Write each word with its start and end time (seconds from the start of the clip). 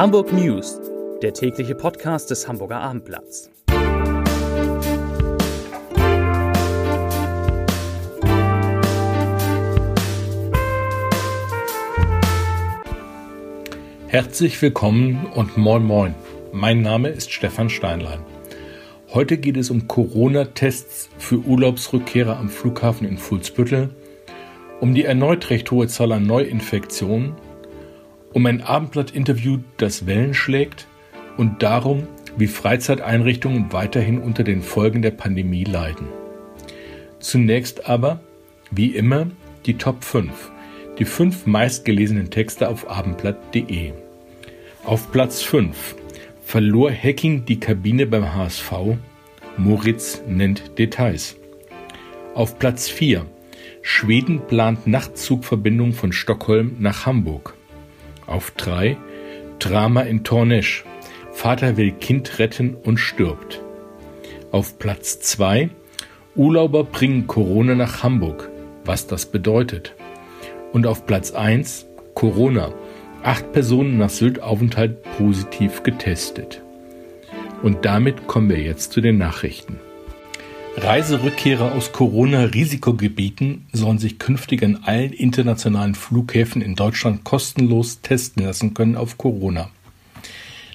Hamburg 0.00 0.32
News, 0.32 0.80
der 1.20 1.34
tägliche 1.34 1.74
Podcast 1.74 2.30
des 2.30 2.48
Hamburger 2.48 2.80
Abendblatts. 2.80 3.50
Herzlich 14.06 14.62
willkommen 14.62 15.26
und 15.34 15.58
moin 15.58 15.84
moin. 15.84 16.14
Mein 16.50 16.80
Name 16.80 17.10
ist 17.10 17.30
Stefan 17.30 17.68
Steinlein. 17.68 18.20
Heute 19.12 19.36
geht 19.36 19.58
es 19.58 19.68
um 19.68 19.86
Corona-Tests 19.86 21.10
für 21.18 21.40
Urlaubsrückkehrer 21.40 22.38
am 22.38 22.48
Flughafen 22.48 23.06
in 23.06 23.18
Fuhlsbüttel, 23.18 23.90
um 24.80 24.94
die 24.94 25.04
erneut 25.04 25.50
recht 25.50 25.70
hohe 25.70 25.88
Zahl 25.88 26.12
an 26.12 26.26
Neuinfektionen 26.26 27.34
um 28.32 28.46
ein 28.46 28.62
Abendblatt-Interview, 28.62 29.58
das 29.76 30.06
Wellen 30.06 30.34
schlägt 30.34 30.86
und 31.36 31.62
darum, 31.62 32.06
wie 32.36 32.46
Freizeiteinrichtungen 32.46 33.72
weiterhin 33.72 34.20
unter 34.20 34.44
den 34.44 34.62
Folgen 34.62 35.02
der 35.02 35.10
Pandemie 35.10 35.64
leiden. 35.64 36.06
Zunächst 37.18 37.88
aber, 37.88 38.20
wie 38.70 38.94
immer, 38.94 39.26
die 39.66 39.74
Top 39.74 40.04
5, 40.04 40.50
die 40.98 41.04
fünf 41.04 41.46
meistgelesenen 41.46 42.30
Texte 42.30 42.68
auf 42.68 42.88
abendblatt.de. 42.88 43.92
Auf 44.84 45.10
Platz 45.10 45.42
5 45.42 45.96
verlor 46.42 46.90
Hacking 46.90 47.44
die 47.44 47.60
Kabine 47.60 48.06
beim 48.06 48.34
HSV, 48.34 48.72
Moritz 49.56 50.22
nennt 50.26 50.78
Details. 50.78 51.36
Auf 52.34 52.58
Platz 52.58 52.88
4 52.88 53.26
Schweden 53.82 54.40
plant 54.46 54.86
Nachtzugverbindung 54.86 55.92
von 55.92 56.12
Stockholm 56.12 56.76
nach 56.78 57.06
Hamburg. 57.06 57.54
Auf 58.26 58.52
drei 58.52 58.96
Drama 59.58 60.02
in 60.02 60.24
Tornesch. 60.24 60.84
Vater 61.32 61.76
will 61.76 61.92
Kind 61.92 62.38
retten 62.38 62.74
und 62.74 62.98
stirbt. 62.98 63.62
Auf 64.52 64.78
Platz 64.78 65.20
zwei 65.20 65.70
Urlauber 66.36 66.84
bringen 66.84 67.26
Corona 67.26 67.74
nach 67.74 68.02
Hamburg. 68.02 68.48
Was 68.84 69.06
das 69.06 69.26
bedeutet. 69.26 69.94
Und 70.72 70.86
auf 70.86 71.06
Platz 71.06 71.32
eins 71.32 71.86
Corona. 72.14 72.72
Acht 73.22 73.52
Personen 73.52 73.98
nach 73.98 74.10
Sylt-Aufenthalt 74.10 75.02
positiv 75.18 75.82
getestet. 75.82 76.62
Und 77.62 77.84
damit 77.84 78.26
kommen 78.26 78.48
wir 78.48 78.60
jetzt 78.60 78.92
zu 78.92 79.00
den 79.00 79.18
Nachrichten. 79.18 79.79
Reiserückkehrer 80.76 81.72
aus 81.72 81.92
Corona-Risikogebieten 81.92 83.66
sollen 83.72 83.98
sich 83.98 84.18
künftig 84.18 84.62
an 84.62 84.80
allen 84.84 85.12
internationalen 85.12 85.94
Flughäfen 85.94 86.62
in 86.62 86.76
Deutschland 86.76 87.24
kostenlos 87.24 88.00
testen 88.02 88.44
lassen 88.44 88.72
können 88.72 88.96
auf 88.96 89.18
Corona. 89.18 89.70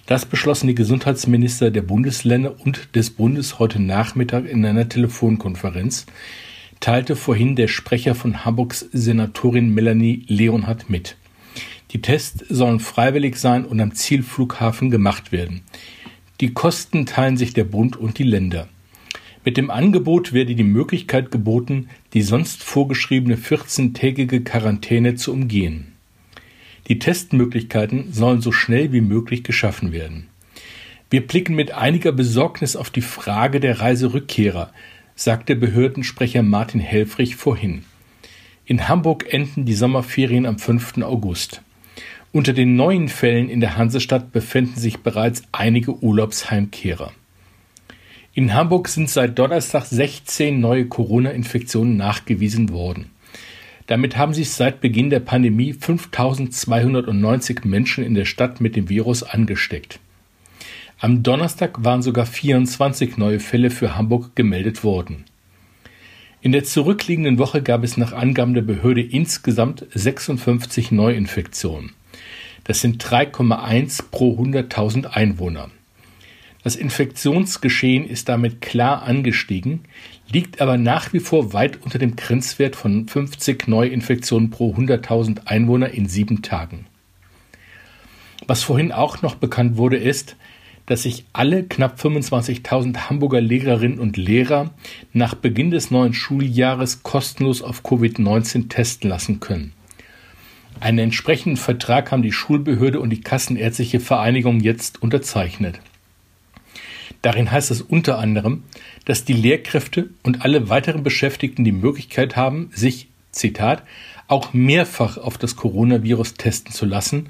Das 0.06 0.26
beschlossen 0.26 0.68
die 0.68 0.76
Gesundheitsminister 0.76 1.72
der 1.72 1.82
Bundesländer 1.82 2.56
und 2.64 2.96
des 2.96 3.10
Bundes 3.10 3.58
heute 3.58 3.82
Nachmittag 3.82 4.46
in 4.46 4.66
einer 4.66 4.88
Telefonkonferenz, 4.88 6.06
teilte 6.82 7.16
vorhin 7.16 7.56
der 7.56 7.70
Sprecher 7.70 8.14
von 8.16 8.46
Hamburgs 8.46 8.86
Senatorin 8.92 9.74
Melanie 9.74 10.24
Leonhardt 10.28 10.90
mit. 10.90 11.16
Die 11.92 12.02
Tests 12.02 12.44
sollen 12.50 12.82
freiwillig 12.82 13.38
sein 13.38 13.66
und 13.66 13.80
am 13.80 13.96
Zielflughafen 13.96 14.92
gemacht 14.92 15.32
werden. 15.32 15.62
Die 16.42 16.54
Kosten 16.54 17.06
teilen 17.06 17.38
sich 17.38 17.54
der 17.54 17.64
Bund 17.64 17.96
und 17.96 18.20
die 18.20 18.24
Länder. 18.24 18.68
Mit 19.46 19.58
dem 19.58 19.70
Angebot 19.70 20.34
werde 20.34 20.56
die 20.56 20.64
Möglichkeit 20.64 21.30
geboten, 21.30 21.88
die 22.14 22.24
sonst 22.24 22.64
vorgeschriebene 22.64 23.36
14-tägige 23.36 24.44
Quarantäne 24.44 25.14
zu 25.14 25.32
umgehen. 25.32 25.94
Die 26.88 26.98
Testmöglichkeiten 26.98 28.12
sollen 28.12 28.42
so 28.42 28.52
schnell 28.52 28.92
wie 28.92 29.02
möglich 29.02 29.44
geschaffen 29.44 29.92
werden. 29.92 30.30
Wir 31.12 31.26
blicken 31.26 31.54
mit 31.54 31.72
einiger 31.72 32.12
Besorgnis 32.12 32.76
auf 32.76 32.90
die 32.90 33.02
Frage 33.02 33.60
der 33.60 33.82
Reiserückkehrer, 33.82 34.72
sagte 35.16 35.56
Behördensprecher 35.56 36.42
Martin 36.42 36.82
Helfrich 36.82 37.36
vorhin. 37.36 37.84
In 38.66 38.88
Hamburg 38.88 39.32
enden 39.32 39.66
die 39.66 39.76
Sommerferien 39.76 40.48
am 40.48 40.58
5. 40.58 41.04
August. 41.04 41.62
Unter 42.32 42.54
den 42.54 42.76
neuen 42.76 43.10
Fällen 43.10 43.50
in 43.50 43.60
der 43.60 43.78
Hansestadt 43.78 44.32
befinden 44.32 44.80
sich 44.80 45.02
bereits 45.02 45.44
einige 45.52 46.04
Urlaubsheimkehrer. 46.04 47.12
In 48.38 48.54
Hamburg 48.54 48.90
sind 48.90 49.10
seit 49.10 49.40
Donnerstag 49.40 49.86
16 49.86 50.60
neue 50.60 50.88
Corona-Infektionen 50.88 51.96
nachgewiesen 51.96 52.70
worden. 52.74 53.06
Damit 53.88 54.18
haben 54.18 54.34
sich 54.34 54.50
seit 54.50 54.82
Beginn 54.82 55.10
der 55.10 55.22
Pandemie 55.22 55.72
5290 55.72 57.64
Menschen 57.64 58.04
in 58.04 58.14
der 58.14 58.26
Stadt 58.26 58.60
mit 58.60 58.76
dem 58.76 58.90
Virus 58.90 59.24
angesteckt. 59.24 60.02
Am 61.00 61.24
Donnerstag 61.24 61.86
waren 61.86 62.02
sogar 62.02 62.26
24 62.26 63.16
neue 63.16 63.40
Fälle 63.40 63.70
für 63.70 63.96
Hamburg 63.96 64.36
gemeldet 64.36 64.84
worden. 64.84 65.24
In 66.42 66.52
der 66.52 66.66
zurückliegenden 66.66 67.38
Woche 67.38 67.62
gab 67.62 67.86
es 67.86 67.96
nach 67.96 68.12
Angaben 68.12 68.54
der 68.54 68.64
Behörde 68.64 69.02
insgesamt 69.02 69.86
56 69.94 70.92
Neuinfektionen. 70.92 71.94
Das 72.66 72.82
sind 72.82 73.02
3,1 73.02 74.04
pro 74.12 74.38
100.000 74.38 75.06
Einwohner. 75.06 75.70
Das 76.66 76.76
Infektionsgeschehen 76.76 78.10
ist 78.10 78.28
damit 78.28 78.60
klar 78.60 79.04
angestiegen, 79.04 79.82
liegt 80.32 80.62
aber 80.62 80.78
nach 80.80 81.14
wie 81.14 81.20
vor 81.20 81.54
weit 81.54 81.84
unter 81.84 82.00
dem 82.00 82.16
Grenzwert 82.16 82.76
von 82.76 83.08
50 83.08 83.68
Neuinfektionen 83.68 84.50
pro 84.50 84.74
100.000 84.74 85.46
Einwohner 85.46 85.92
in 85.92 86.08
sieben 86.08 86.42
Tagen. 86.42 86.88
Was 88.48 88.64
vorhin 88.64 88.92
auch 88.92 89.22
noch 89.22 89.36
bekannt 89.36 89.78
wurde, 89.78 89.98
ist, 89.98 90.38
dass 90.88 91.04
sich 91.04 91.26
alle 91.34 91.66
knapp 91.66 92.00
25.000 92.00 93.12
Hamburger 93.12 93.42
Lehrerinnen 93.42 94.00
und 94.00 94.18
Lehrer 94.18 94.74
nach 95.14 95.36
Beginn 95.36 95.70
des 95.70 95.92
neuen 95.92 96.16
Schuljahres 96.16 97.04
kostenlos 97.04 97.62
auf 97.62 97.86
Covid-19 97.86 98.70
testen 98.70 99.12
lassen 99.12 99.40
können. 99.40 99.74
Einen 100.80 100.98
entsprechenden 100.98 101.58
Vertrag 101.58 102.12
haben 102.12 102.24
die 102.24 102.32
Schulbehörde 102.32 103.00
und 103.00 103.12
die 103.12 103.22
Kassenärztliche 103.22 104.00
Vereinigung 104.00 104.62
jetzt 104.62 105.04
unterzeichnet. 105.04 105.80
Darin 107.26 107.50
heißt 107.50 107.72
es 107.72 107.82
unter 107.82 108.20
anderem, 108.20 108.62
dass 109.06 109.26
die 109.26 109.34
Lehrkräfte 109.34 110.12
und 110.22 110.44
alle 110.44 110.70
weiteren 110.70 111.02
Beschäftigten 111.02 111.64
die 111.64 111.72
Möglichkeit 111.72 112.36
haben, 112.36 112.70
sich, 112.72 113.08
Zitat, 113.32 113.82
auch 114.28 114.54
mehrfach 114.54 115.18
auf 115.18 115.40
das 115.40 115.56
Coronavirus 115.56 116.36
testen 116.36 116.72
zu 116.72 116.86
lassen, 116.86 117.30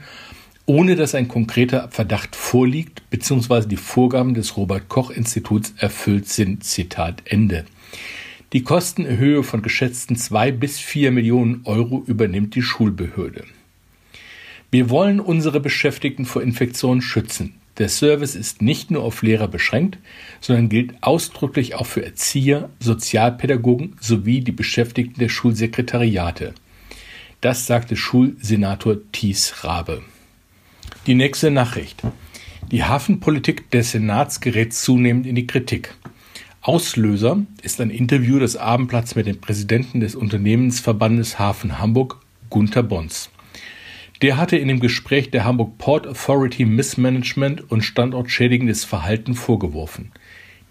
ohne 0.66 0.98
dass 0.98 1.16
ein 1.16 1.30
konkreter 1.30 1.88
Verdacht 1.92 2.36
vorliegt 2.36 3.10
bzw. 3.10 3.70
die 3.70 3.78
Vorgaben 3.78 4.34
des 4.34 4.58
Robert 4.58 4.90
Koch 4.90 5.12
Instituts 5.12 5.74
erfüllt 5.78 6.28
sind. 6.28 6.66
Zitat 6.66 7.22
Ende. 7.24 7.64
Die 8.52 8.64
Kostenhöhe 8.64 9.44
von 9.44 9.62
geschätzten 9.62 10.18
zwei 10.18 10.52
bis 10.52 10.78
vier 10.78 11.12
Millionen 11.12 11.62
Euro 11.64 12.04
übernimmt 12.06 12.54
die 12.56 12.64
Schulbehörde. 12.64 13.46
Wir 14.72 14.90
wollen 14.90 15.22
unsere 15.22 15.62
Beschäftigten 15.62 16.26
vor 16.26 16.42
Infektionen 16.42 17.02
schützen. 17.02 17.62
Der 17.78 17.90
Service 17.90 18.36
ist 18.36 18.62
nicht 18.62 18.90
nur 18.90 19.04
auf 19.04 19.22
Lehrer 19.22 19.50
beschränkt, 19.50 19.98
sondern 20.40 20.70
gilt 20.70 20.94
ausdrücklich 21.02 21.76
auch 21.76 21.86
für 21.86 22.06
Erzieher, 22.06 22.70
Sozialpädagogen 22.80 23.98
sowie 24.00 24.40
die 24.40 24.54
Beschäftigten 24.54 25.20
der 25.20 25.30
Schulsekretariate. 25.30 26.54
Das 27.42 27.68
sagte 27.68 27.98
Schulsenator 27.98 28.98
Thies 29.12 29.64
Rabe. 29.64 30.02
Die 31.06 31.16
nächste 31.16 31.52
Nachricht. 31.52 32.02
Die 32.72 32.84
Hafenpolitik 32.84 33.70
des 33.72 33.92
Senats 33.92 34.40
gerät 34.40 34.74
zunehmend 34.74 35.28
in 35.28 35.36
die 35.36 35.46
Kritik. 35.46 35.94
Auslöser 36.62 37.46
ist 37.62 37.80
ein 37.80 37.92
Interview 37.92 38.40
des 38.40 38.58
Abendblatts 38.58 39.16
mit 39.16 39.28
dem 39.28 39.40
Präsidenten 39.40 40.00
des 40.00 40.16
Unternehmensverbandes 40.16 41.38
Hafen 41.38 41.78
Hamburg, 41.78 42.22
Gunther 42.50 42.82
Bons. 42.82 43.30
Der 44.22 44.38
hatte 44.38 44.58
in 44.58 44.68
dem 44.68 44.80
Gespräch 44.80 45.30
der 45.30 45.44
Hamburg 45.44 45.78
Port 45.78 46.08
Authority 46.08 46.66
Missmanagement 46.66 47.70
und 47.70 47.82
standortschädigendes 47.82 48.86
Verhalten 48.86 49.36
vorgeworfen. 49.36 50.12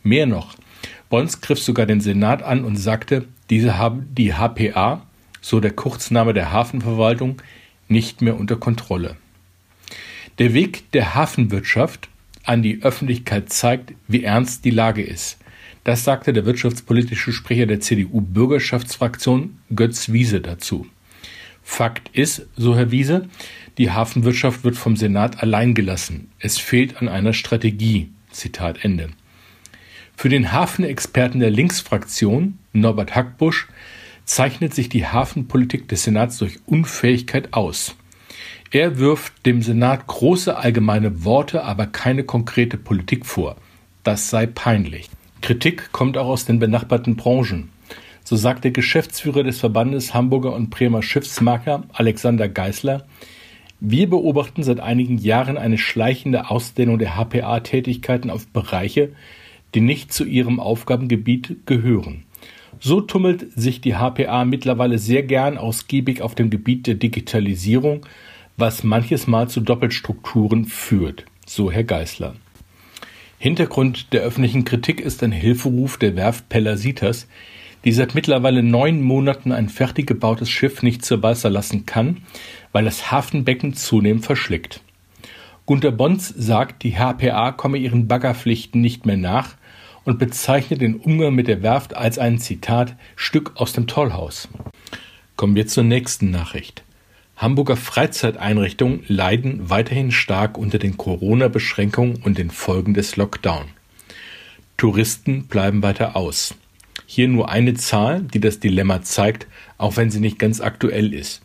Mehr 0.03 0.27
noch, 0.27 0.57
Bons 1.11 1.41
griff 1.41 1.61
sogar 1.61 1.87
den 1.87 2.01
Senat 2.01 2.43
an 2.43 2.65
und 2.65 2.77
sagte, 2.77 3.27
diese 3.51 3.79
haben 3.79 4.09
die 4.15 4.35
HPA, 4.35 5.07
so 5.41 5.61
der 5.61 5.73
Kurzname 5.73 6.33
der 6.33 6.53
Hafenverwaltung, 6.53 7.41
nicht 7.89 8.23
mehr 8.23 8.39
unter 8.39 8.57
Kontrolle. 8.57 9.17
Der 10.39 10.55
Weg 10.55 10.91
der 10.93 11.15
Hafenwirtschaft 11.15 12.09
an 12.45 12.63
die 12.63 12.83
Öffentlichkeit 12.83 13.51
zeigt, 13.53 13.93
wie 14.09 14.25
ernst 14.25 14.65
die 14.65 14.71
Lage 14.71 15.03
ist. 15.03 15.39
Das 15.85 16.03
sagte 16.03 16.33
der 16.33 16.47
wirtschaftspolitische 16.47 17.33
Sprecher 17.33 17.67
der 17.67 17.81
CDU-Bürgerschaftsfraktion 17.81 19.59
Götz 19.75 20.11
Wiese 20.11 20.41
dazu. 20.41 20.87
Fakt 21.65 22.11
ist, 22.13 22.47
so 22.57 22.77
Herr 22.77 22.93
Wiese, 22.93 23.29
die 23.79 23.91
Hafenwirtschaft 23.91 24.63
wird 24.63 24.77
vom 24.77 24.97
Senat 24.97 25.43
allein 25.43 25.75
gelassen. 25.75 26.31
Es 26.39 26.59
fehlt 26.59 26.99
an 26.99 27.09
einer 27.09 27.33
Strategie. 27.33 28.11
Zitat 28.31 28.85
Ende. 28.85 29.09
Für 30.17 30.29
den 30.29 30.53
Hafenexperten 30.53 31.41
der 31.41 31.51
Linksfraktion, 31.51 32.59
Norbert 32.73 33.15
Hackbusch, 33.15 33.69
zeichnet 34.25 34.75
sich 34.75 34.89
die 34.89 35.07
Hafenpolitik 35.07 35.89
des 35.89 36.05
Senats 36.05 36.39
durch 36.39 36.59
Unfähigkeit 36.67 37.53
aus. 37.53 37.97
Er 38.71 38.99
wirft 38.99 39.47
dem 39.47 39.63
Senat 39.63 40.07
große 40.07 40.57
allgemeine 40.57 41.25
Worte, 41.25 41.65
aber 41.65 41.87
keine 41.87 42.25
konkrete 42.25 42.77
Politik 42.77 43.27
vor. 43.27 43.57
Das 44.03 44.31
sei 44.31 44.47
peinlich. 44.47 45.09
Kritik 45.43 45.93
kommt 45.93 46.17
auch 46.17 46.27
aus 46.27 46.45
den 46.45 46.59
benachbarten 46.59 47.17
Branchen. 47.17 47.71
So 48.25 48.37
sagt 48.37 48.65
der 48.65 48.71
Geschäftsführer 48.71 49.43
des 49.43 49.61
Verbandes 49.61 50.15
Hamburger 50.15 50.55
und 50.55 50.71
Bremer 50.71 51.03
Schiffsmarker, 51.03 51.85
Alexander 51.93 52.49
Geisler, 52.49 53.07
wir 53.81 54.09
beobachten 54.09 54.63
seit 54.63 54.81
einigen 54.81 55.19
Jahren 55.19 55.59
eine 55.59 55.77
schleichende 55.77 56.51
Ausdehnung 56.51 56.99
der 56.99 57.17
HPA-Tätigkeiten 57.17 58.31
auf 58.31 58.47
Bereiche, 58.47 59.13
die 59.75 59.83
nicht 59.83 60.11
zu 60.11 60.25
ihrem 60.25 60.59
Aufgabengebiet 60.59 61.67
gehören. 61.67 62.25
So 62.81 63.03
tummelt 63.03 63.53
sich 63.55 63.83
die 63.83 63.95
HPA 63.95 64.47
mittlerweile 64.47 64.99
sehr 64.99 65.23
gern 65.23 65.59
ausgiebig 65.59 66.23
auf 66.23 66.35
dem 66.35 66.49
Gebiet 66.49 66.87
der 66.87 66.95
Digitalisierung, 66.95 68.07
was 68.57 68.85
manches 68.85 69.27
Mal 69.27 69.49
zu 69.49 69.61
Doppelstrukturen 69.61 70.65
führt, 70.65 71.27
so 71.47 71.71
Herr 71.71 71.85
Geißler. 71.85 72.35
Hintergrund 73.39 74.15
der 74.15 74.23
öffentlichen 74.23 74.65
Kritik 74.65 75.01
ist 75.01 75.23
ein 75.23 75.33
Hilferuf 75.33 75.99
der 75.99 76.17
Werft 76.17 76.49
Pellasitas, 76.49 77.29
die 77.85 77.93
seit 77.93 78.15
mittlerweile 78.15 78.63
neun 78.63 79.03
Monaten 79.03 79.53
ein 79.53 79.69
fertig 79.69 80.07
gebautes 80.07 80.51
Schiff 80.51 80.83
nicht 80.83 81.05
zur 81.05 81.23
Wasser 81.23 81.51
lassen 81.51 81.87
kann, 81.87 82.23
weil 82.73 82.85
das 82.85 83.11
Hafenbecken 83.11 83.75
zunehmend 83.75 84.25
verschlickt. 84.25 84.81
Gunter 85.67 85.93
Bons 85.93 86.29
sagt, 86.29 86.83
die 86.83 86.97
HPA 86.97 87.53
komme 87.53 87.79
ihren 87.79 88.07
Baggerpflichten 88.07 88.81
nicht 88.81 89.07
mehr 89.07 89.17
nach 89.17 89.55
und 90.05 90.19
bezeichnet 90.19 90.81
den 90.81 90.97
Umgang 90.97 91.35
mit 91.35 91.49
der 91.49 91.63
Werft 91.63 91.97
als 91.97 92.19
ein 92.19 92.39
Zitat 92.39 92.97
Stück 93.17 93.53
aus 93.57 93.73
dem 93.73 93.87
Tollhaus. 93.87 94.49
Kommen 95.37 95.57
wir 95.57 95.67
zur 95.67 95.85
nächsten 95.85 96.31
Nachricht. 96.31 96.85
Hamburger 97.37 97.77
Freizeiteinrichtungen 97.77 99.05
leiden 99.09 99.69
weiterhin 99.69 100.13
stark 100.13 100.57
unter 100.57 100.79
den 100.79 100.97
Corona-Beschränkungen 100.97 102.17
und 102.23 102.39
den 102.39 102.51
Folgen 102.51 102.95
des 102.95 103.17
Lockdown. 103.17 103.65
Touristen 104.77 105.47
bleiben 105.47 105.83
weiter 105.83 106.15
aus. 106.17 106.55
Hier 107.07 107.29
nur 107.29 107.51
eine 107.51 107.75
Zahl, 107.75 108.23
die 108.23 108.41
das 108.41 108.61
Dilemma 108.61 109.03
zeigt, 109.03 109.47
auch 109.79 109.97
wenn 109.97 110.11
sie 110.11 110.21
nicht 110.21 110.39
ganz 110.39 110.61
aktuell 110.61 111.13
ist. 111.13 111.43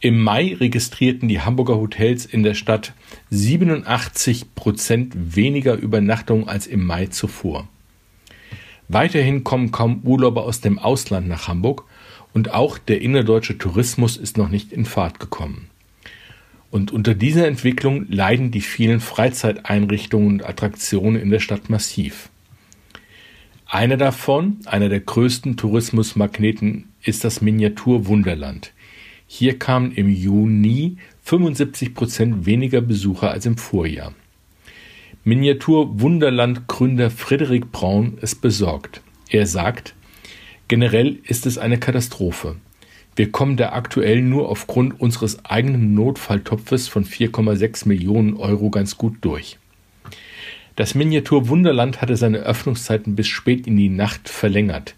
Im 0.00 0.22
Mai 0.22 0.56
registrierten 0.58 1.28
die 1.28 1.40
Hamburger 1.40 1.76
Hotels 1.76 2.24
in 2.24 2.42
der 2.42 2.54
Stadt 2.54 2.94
87 3.30 4.54
Prozent 4.54 5.14
weniger 5.36 5.74
Übernachtungen 5.74 6.48
als 6.48 6.66
im 6.66 6.86
Mai 6.86 7.06
zuvor. 7.06 7.68
Weiterhin 8.88 9.44
kommen 9.44 9.72
kaum 9.72 10.00
Urlauber 10.04 10.44
aus 10.44 10.60
dem 10.60 10.78
Ausland 10.78 11.28
nach 11.28 11.48
Hamburg 11.48 11.84
und 12.32 12.52
auch 12.52 12.78
der 12.78 13.02
innerdeutsche 13.02 13.58
Tourismus 13.58 14.16
ist 14.16 14.36
noch 14.36 14.48
nicht 14.48 14.72
in 14.72 14.84
Fahrt 14.84 15.20
gekommen. 15.20 15.68
Und 16.70 16.92
unter 16.92 17.14
dieser 17.14 17.46
Entwicklung 17.46 18.06
leiden 18.08 18.50
die 18.52 18.60
vielen 18.60 19.00
Freizeiteinrichtungen 19.00 20.28
und 20.28 20.46
Attraktionen 20.46 21.20
in 21.20 21.30
der 21.30 21.40
Stadt 21.40 21.68
massiv. 21.68 22.30
Einer 23.72 23.96
davon, 23.96 24.58
einer 24.66 24.88
der 24.88 24.98
größten 24.98 25.56
Tourismusmagneten, 25.56 26.88
ist 27.04 27.22
das 27.22 27.40
Miniatur-Wunderland. 27.40 28.72
Hier 29.28 29.60
kamen 29.60 29.92
im 29.92 30.08
Juni 30.08 30.96
75 31.22 31.94
Prozent 31.94 32.46
weniger 32.46 32.80
Besucher 32.80 33.30
als 33.30 33.46
im 33.46 33.56
Vorjahr. 33.56 34.12
Miniatur-Wunderland-Gründer 35.22 37.10
Frederik 37.10 37.70
Braun 37.70 38.18
ist 38.20 38.40
besorgt. 38.40 39.02
Er 39.28 39.46
sagt, 39.46 39.94
Generell 40.66 41.20
ist 41.22 41.46
es 41.46 41.56
eine 41.56 41.78
Katastrophe. 41.78 42.56
Wir 43.14 43.30
kommen 43.30 43.56
da 43.56 43.70
aktuell 43.70 44.20
nur 44.20 44.48
aufgrund 44.48 45.00
unseres 45.00 45.44
eigenen 45.44 45.94
Notfalltopfes 45.94 46.88
von 46.88 47.04
4,6 47.04 47.86
Millionen 47.86 48.34
Euro 48.36 48.70
ganz 48.70 48.96
gut 48.96 49.18
durch. 49.20 49.59
Das 50.76 50.94
Miniatur 50.94 51.48
Wunderland 51.48 52.00
hatte 52.00 52.16
seine 52.16 52.38
Öffnungszeiten 52.38 53.16
bis 53.16 53.28
spät 53.28 53.66
in 53.66 53.76
die 53.76 53.88
Nacht 53.88 54.28
verlängert. 54.28 54.94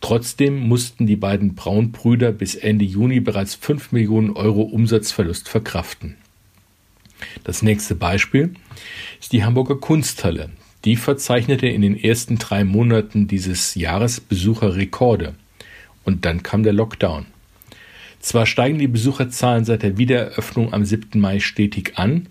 Trotzdem 0.00 0.68
mussten 0.68 1.06
die 1.06 1.16
beiden 1.16 1.54
Braunbrüder 1.54 2.32
bis 2.32 2.54
Ende 2.54 2.84
Juni 2.84 3.20
bereits 3.20 3.54
5 3.54 3.92
Millionen 3.92 4.30
Euro 4.30 4.62
Umsatzverlust 4.62 5.48
verkraften. 5.48 6.16
Das 7.42 7.62
nächste 7.62 7.94
Beispiel 7.94 8.54
ist 9.20 9.32
die 9.32 9.44
Hamburger 9.44 9.76
Kunsthalle. 9.76 10.50
Die 10.84 10.96
verzeichnete 10.96 11.66
in 11.66 11.80
den 11.80 11.98
ersten 11.98 12.38
drei 12.38 12.64
Monaten 12.64 13.26
dieses 13.26 13.74
Jahres 13.74 14.20
Besucherrekorde. 14.20 15.34
Und 16.04 16.26
dann 16.26 16.42
kam 16.42 16.62
der 16.62 16.74
Lockdown. 16.74 17.24
Zwar 18.20 18.44
steigen 18.44 18.78
die 18.78 18.88
Besucherzahlen 18.88 19.64
seit 19.64 19.82
der 19.82 19.96
Wiedereröffnung 19.96 20.72
am 20.74 20.84
7. 20.84 21.20
Mai 21.20 21.40
stetig 21.40 21.94
an, 21.96 22.26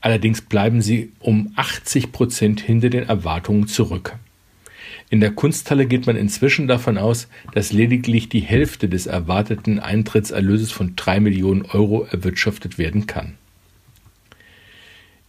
allerdings 0.00 0.40
bleiben 0.40 0.82
sie 0.82 1.12
um 1.18 1.52
80 1.56 2.12
Prozent 2.12 2.60
hinter 2.60 2.90
den 2.90 3.08
Erwartungen 3.08 3.66
zurück. 3.68 4.16
In 5.08 5.20
der 5.20 5.30
Kunsthalle 5.30 5.86
geht 5.86 6.06
man 6.06 6.16
inzwischen 6.16 6.66
davon 6.66 6.98
aus, 6.98 7.28
dass 7.52 7.72
lediglich 7.72 8.28
die 8.28 8.40
Hälfte 8.40 8.88
des 8.88 9.06
erwarteten 9.06 9.78
Eintrittserlöses 9.78 10.72
von 10.72 10.96
drei 10.96 11.20
Millionen 11.20 11.62
Euro 11.62 12.04
erwirtschaftet 12.10 12.76
werden 12.76 13.06
kann. 13.06 13.34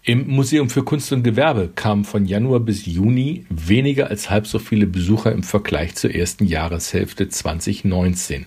Im 0.03 0.25
Museum 0.27 0.69
für 0.69 0.83
Kunst 0.83 1.11
und 1.11 1.23
Gewerbe 1.23 1.69
kamen 1.75 2.05
von 2.05 2.25
Januar 2.25 2.61
bis 2.61 2.85
Juni 2.85 3.45
weniger 3.49 4.09
als 4.09 4.29
halb 4.29 4.47
so 4.47 4.57
viele 4.57 4.87
Besucher 4.87 5.33
im 5.33 5.43
Vergleich 5.43 5.95
zur 5.95 6.15
ersten 6.15 6.45
Jahreshälfte 6.45 7.27
2019. 7.27 8.45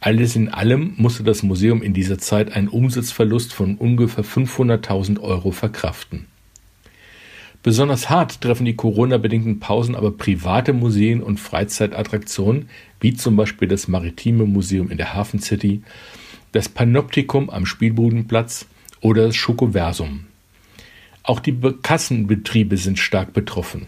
Alles 0.00 0.36
in 0.36 0.48
allem 0.48 0.94
musste 0.96 1.24
das 1.24 1.42
Museum 1.42 1.82
in 1.82 1.92
dieser 1.92 2.18
Zeit 2.18 2.52
einen 2.52 2.68
Umsatzverlust 2.68 3.52
von 3.52 3.76
ungefähr 3.76 4.24
500.000 4.24 5.20
Euro 5.20 5.50
verkraften. 5.50 6.26
Besonders 7.64 8.08
hart 8.08 8.40
treffen 8.40 8.64
die 8.64 8.76
Corona-bedingten 8.76 9.58
Pausen 9.58 9.96
aber 9.96 10.12
private 10.12 10.72
Museen 10.72 11.20
und 11.20 11.40
Freizeitattraktionen, 11.40 12.68
wie 13.00 13.14
zum 13.14 13.34
Beispiel 13.34 13.66
das 13.66 13.88
Maritime 13.88 14.44
Museum 14.44 14.90
in 14.90 14.96
der 14.96 15.14
Hafen 15.14 15.40
City, 15.40 15.82
das 16.52 16.68
Panoptikum 16.68 17.50
am 17.50 17.66
Spielbudenplatz 17.66 18.66
oder 19.00 19.26
das 19.26 19.36
Schokoversum. 19.36 20.26
Auch 21.24 21.40
die 21.40 21.58
Kassenbetriebe 21.82 22.76
sind 22.76 23.00
stark 23.00 23.32
betroffen. 23.32 23.86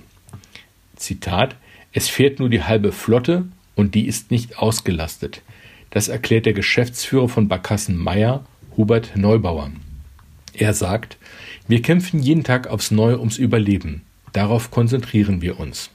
Zitat: 0.96 1.56
Es 1.92 2.08
fährt 2.08 2.40
nur 2.40 2.50
die 2.50 2.64
halbe 2.64 2.90
Flotte 2.90 3.46
und 3.76 3.94
die 3.94 4.06
ist 4.06 4.32
nicht 4.32 4.58
ausgelastet. 4.58 5.42
Das 5.90 6.08
erklärt 6.08 6.46
der 6.46 6.52
Geschäftsführer 6.52 7.28
von 7.28 7.48
Barkassen 7.48 7.96
Meyer, 7.96 8.44
Hubert 8.76 9.16
Neubauer. 9.16 9.70
Er 10.54 10.74
sagt, 10.74 11.18
wir 11.68 11.82
kämpfen 11.82 12.20
jeden 12.20 12.44
Tag 12.44 12.68
aufs 12.68 12.90
Neue 12.90 13.18
ums 13.18 13.38
Überleben. 13.38 14.02
Darauf 14.32 14.70
konzentrieren 14.70 15.42
wir 15.42 15.58
uns. 15.58 15.90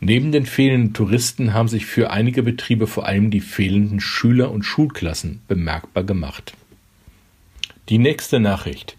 Neben 0.00 0.32
den 0.32 0.46
fehlenden 0.46 0.92
Touristen 0.92 1.54
haben 1.54 1.68
sich 1.68 1.86
für 1.86 2.10
einige 2.10 2.42
Betriebe 2.42 2.86
vor 2.86 3.06
allem 3.06 3.30
die 3.30 3.40
fehlenden 3.40 4.00
Schüler 4.00 4.50
und 4.50 4.62
Schulklassen 4.62 5.40
bemerkbar 5.48 6.04
gemacht. 6.04 6.54
Die 7.88 7.98
nächste 7.98 8.40
Nachricht. 8.40 8.96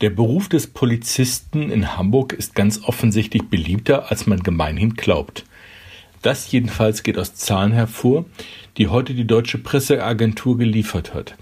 Der 0.00 0.10
Beruf 0.10 0.48
des 0.48 0.68
Polizisten 0.68 1.70
in 1.70 1.96
Hamburg 1.96 2.32
ist 2.32 2.54
ganz 2.54 2.82
offensichtlich 2.84 3.48
beliebter, 3.48 4.10
als 4.10 4.26
man 4.26 4.42
gemeinhin 4.42 4.94
glaubt. 4.94 5.44
Das 6.22 6.50
jedenfalls 6.50 7.02
geht 7.02 7.18
aus 7.18 7.34
Zahlen 7.34 7.72
hervor, 7.72 8.24
die 8.78 8.88
heute 8.88 9.12
die 9.12 9.26
deutsche 9.26 9.58
Presseagentur 9.58 10.56
geliefert 10.56 11.12
hat. 11.12 11.36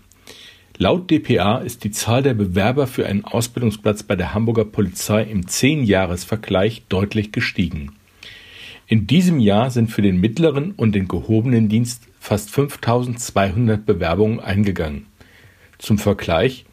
Laut 0.79 1.11
dpa 1.11 1.59
ist 1.59 1.85
die 1.85 1.91
Zahl 1.91 2.23
der 2.23 2.35
Bewerber 2.35 2.87
für 2.87 3.07
einen 3.07 3.25
Ausbildungsplatz 3.25 4.03
bei 4.03 4.17
der 4.17 4.35
Hamburger 4.35 4.65
Polizei 4.65 5.23
im 5.23 5.47
Zehnjahresvergleich 5.47 6.85
deutlich 6.89 7.33
gestiegen. 7.33 7.93
In 8.87 9.07
diesem 9.07 9.41
Jahr 9.41 9.71
sind 9.71 9.91
für 9.91 10.03
den 10.03 10.21
mittleren 10.21 10.73
und 10.73 10.95
den 10.95 11.09
gehobenen 11.09 11.69
Dienst 11.69 12.09
fast 12.21 12.51
5200 12.51 13.85
Bewerbungen 13.85 14.41
eingegangen. 14.41 15.07
Zum 15.79 15.99
Vergleich, 15.99 16.65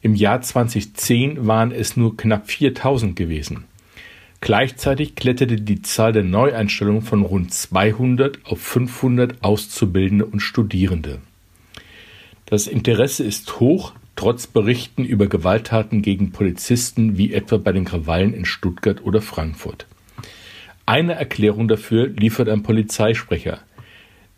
im 0.00 0.14
Jahr 0.14 0.40
2010 0.40 1.46
waren 1.46 1.72
es 1.72 1.96
nur 1.96 2.16
knapp 2.16 2.50
4000 2.50 3.16
gewesen. 3.16 3.64
Gleichzeitig 4.40 5.14
kletterte 5.16 5.56
die 5.56 5.82
Zahl 5.82 6.12
der 6.12 6.22
Neueinstellungen 6.22 7.02
von 7.02 7.22
rund 7.22 7.52
200 7.52 8.44
auf 8.44 8.60
500 8.60 9.42
Auszubildende 9.42 10.24
und 10.24 10.40
Studierende. 10.40 11.18
Das 12.46 12.66
Interesse 12.66 13.24
ist 13.24 13.60
hoch, 13.60 13.92
trotz 14.16 14.46
Berichten 14.46 15.04
über 15.04 15.26
Gewalttaten 15.26 16.02
gegen 16.02 16.32
Polizisten 16.32 17.18
wie 17.18 17.32
etwa 17.32 17.56
bei 17.56 17.72
den 17.72 17.84
Krawallen 17.84 18.32
in 18.32 18.44
Stuttgart 18.44 19.04
oder 19.04 19.20
Frankfurt. 19.20 19.86
Eine 20.86 21.14
Erklärung 21.14 21.68
dafür 21.68 22.06
liefert 22.06 22.48
ein 22.48 22.62
Polizeisprecher. 22.62 23.60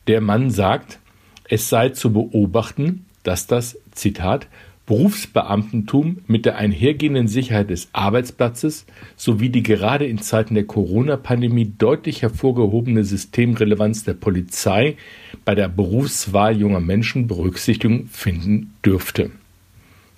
Der 0.09 0.21
Mann 0.21 0.51
sagt, 0.51 0.99
es 1.45 1.69
sei 1.69 1.91
zu 1.91 2.13
beobachten, 2.13 3.07
dass 3.23 3.47
das, 3.47 3.79
Zitat, 3.93 4.49
Berufsbeamtentum 4.91 6.19
mit 6.27 6.47
der 6.47 6.57
einhergehenden 6.57 7.29
Sicherheit 7.29 7.71
des 7.71 7.91
Arbeitsplatzes 7.93 8.87
sowie 9.15 9.49
die 9.49 9.63
gerade 9.63 10.05
in 10.05 10.19
Zeiten 10.19 10.57
der 10.57 10.65
Corona-Pandemie 10.65 11.75
deutlich 11.79 12.23
hervorgehobene 12.23 13.05
Systemrelevanz 13.05 14.03
der 14.03 14.15
Polizei 14.15 14.97
bei 15.45 15.55
der 15.55 15.69
Berufswahl 15.69 16.57
junger 16.57 16.81
Menschen 16.81 17.29
Berücksichtigung 17.29 18.09
finden 18.09 18.75
dürfte 18.85 19.31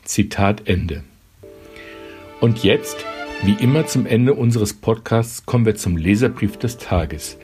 Zitat 0.05 0.67
Ende. 0.67 1.05
Und 2.41 2.65
jetzt, 2.65 3.05
wie 3.45 3.63
immer 3.63 3.87
zum 3.87 4.07
Ende 4.07 4.33
unseres 4.33 4.73
Podcasts, 4.73 5.45
kommen 5.45 5.67
wir 5.67 5.77
zum 5.77 5.99
Leserbrief 5.99 6.57
des 6.57 6.79
Tages. 6.79 7.37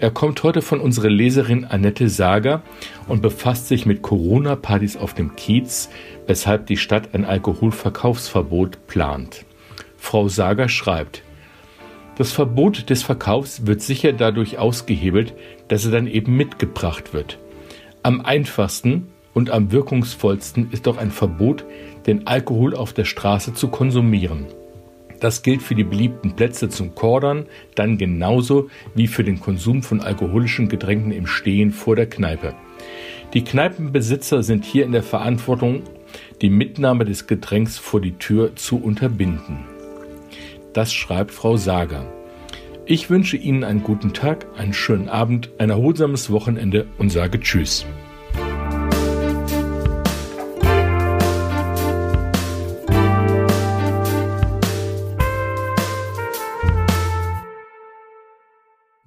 Er 0.00 0.10
kommt 0.10 0.42
heute 0.42 0.62
von 0.62 0.80
unserer 0.80 1.10
Leserin 1.10 1.66
Annette 1.66 2.08
Sager 2.08 2.62
und 3.06 3.20
befasst 3.20 3.68
sich 3.68 3.84
mit 3.84 4.00
Corona-Partys 4.00 4.96
auf 4.96 5.12
dem 5.12 5.36
Kiez, 5.36 5.90
weshalb 6.26 6.66
die 6.66 6.78
Stadt 6.78 7.10
ein 7.12 7.26
Alkoholverkaufsverbot 7.26 8.86
plant. 8.86 9.44
Frau 9.98 10.28
Sager 10.28 10.70
schreibt, 10.70 11.22
das 12.16 12.32
Verbot 12.32 12.88
des 12.88 13.02
Verkaufs 13.02 13.66
wird 13.66 13.82
sicher 13.82 14.14
dadurch 14.14 14.56
ausgehebelt, 14.56 15.34
dass 15.68 15.84
er 15.84 15.90
dann 15.90 16.06
eben 16.06 16.34
mitgebracht 16.34 17.12
wird. 17.12 17.38
Am 18.02 18.22
einfachsten 18.22 19.08
und 19.34 19.50
am 19.50 19.70
wirkungsvollsten 19.70 20.70
ist 20.72 20.86
doch 20.86 20.96
ein 20.96 21.10
Verbot, 21.10 21.66
den 22.06 22.26
Alkohol 22.26 22.74
auf 22.74 22.94
der 22.94 23.04
Straße 23.04 23.52
zu 23.52 23.68
konsumieren. 23.68 24.46
Das 25.20 25.42
gilt 25.42 25.62
für 25.62 25.74
die 25.74 25.84
beliebten 25.84 26.34
Plätze 26.34 26.68
zum 26.68 26.94
Kordern, 26.94 27.46
dann 27.74 27.98
genauso 27.98 28.70
wie 28.94 29.06
für 29.06 29.22
den 29.22 29.38
Konsum 29.38 29.82
von 29.82 30.00
alkoholischen 30.00 30.68
Getränken 30.68 31.12
im 31.12 31.26
Stehen 31.26 31.70
vor 31.70 31.94
der 31.94 32.08
Kneipe. 32.08 32.54
Die 33.34 33.44
Kneipenbesitzer 33.44 34.42
sind 34.42 34.64
hier 34.64 34.84
in 34.84 34.92
der 34.92 35.02
Verantwortung, 35.02 35.82
die 36.40 36.50
Mitnahme 36.50 37.04
des 37.04 37.26
Getränks 37.26 37.78
vor 37.78 38.00
die 38.00 38.16
Tür 38.18 38.56
zu 38.56 38.82
unterbinden. 38.82 39.58
Das 40.72 40.92
schreibt 40.92 41.30
Frau 41.30 41.56
Sager. 41.56 42.06
Ich 42.86 43.10
wünsche 43.10 43.36
Ihnen 43.36 43.62
einen 43.62 43.84
guten 43.84 44.14
Tag, 44.14 44.46
einen 44.56 44.72
schönen 44.72 45.08
Abend, 45.08 45.50
ein 45.58 45.70
erholsames 45.70 46.30
Wochenende 46.30 46.86
und 46.98 47.10
sage 47.10 47.38
Tschüss. 47.38 47.86